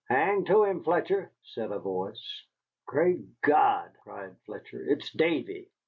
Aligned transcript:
"Hang 0.09 0.45
to 0.45 0.63
him, 0.63 0.81
Fletcher!" 0.81 1.29
said 1.43 1.71
a 1.71 1.77
voice. 1.77 2.43
"Great 2.87 3.39
God!" 3.43 3.91
cried 4.03 4.35
Fletcher, 4.47 4.83
"it's 4.89 5.11
Davy. 5.11 5.69